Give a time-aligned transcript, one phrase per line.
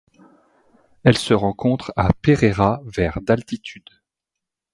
[1.03, 3.87] Elle se rencontre à Pereira vers d'altitude.